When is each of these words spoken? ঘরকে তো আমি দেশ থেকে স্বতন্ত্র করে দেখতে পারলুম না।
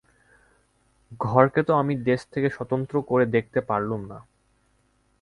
ঘরকে 1.19 1.61
তো 1.63 1.73
আমি 1.73 1.93
দেশ 2.03 2.21
থেকে 2.25 2.47
স্বতন্ত্র 2.49 2.95
করে 3.01 3.25
দেখতে 3.25 3.59
পারলুম 3.61 4.01
না। 4.05 4.17